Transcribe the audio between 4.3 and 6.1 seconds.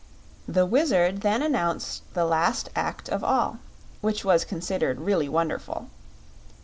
considered really wonderful.